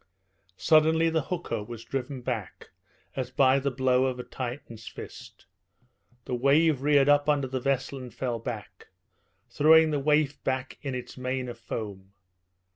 Suddenly 0.57 1.11
the 1.11 1.21
hooker 1.21 1.63
was 1.63 1.85
driven 1.85 2.21
back, 2.23 2.71
as 3.15 3.29
by 3.29 3.59
the 3.59 3.69
blow 3.69 4.05
of 4.05 4.17
a 4.17 4.23
Titan's 4.23 4.87
fist. 4.87 5.45
The 6.25 6.33
wave 6.33 6.81
reared 6.81 7.07
up 7.07 7.29
under 7.29 7.45
the 7.47 7.59
vessel 7.59 7.99
and 7.99 8.11
fell 8.11 8.39
back, 8.39 8.87
throwing 9.51 9.91
the 9.91 9.99
waif 9.99 10.43
back 10.43 10.79
in 10.81 10.95
its 10.95 11.19
mane 11.19 11.47
of 11.49 11.59
foam. 11.59 12.13